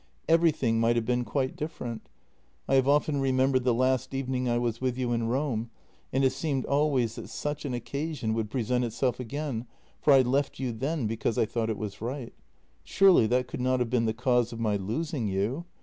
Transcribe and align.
Everything 0.27 0.79
might 0.79 0.95
have 0.95 1.05
been 1.05 1.23
quite 1.23 1.55
different. 1.55 2.01
I 2.67 2.73
have 2.73 2.87
often 2.87 3.21
remembered 3.21 3.63
the 3.63 3.71
last 3.75 4.15
evening 4.15 4.49
I 4.49 4.57
was 4.57 4.81
with 4.81 4.97
you 4.97 5.11
in 5.11 5.27
Rome, 5.27 5.69
and 6.11 6.23
it 6.25 6.31
seemed 6.31 6.65
always 6.65 7.13
that 7.17 7.29
such 7.29 7.65
an 7.65 7.75
occasion 7.75 8.33
would 8.33 8.49
present 8.49 8.83
itself 8.83 9.19
again, 9.19 9.67
for 9.99 10.11
I 10.11 10.21
left 10.23 10.57
you 10.57 10.71
then 10.71 11.05
because 11.05 11.37
I 11.37 11.45
thought 11.45 11.69
it 11.69 11.77
was 11.77 12.01
right. 12.01 12.33
Surely, 12.83 13.27
that 13.27 13.45
could 13.47 13.61
not 13.61 13.79
have 13.79 13.91
been 13.91 14.05
the 14.05 14.13
cause 14.15 14.51
of 14.51 14.59
my 14.59 14.75
losing 14.75 15.27
you? 15.27 15.65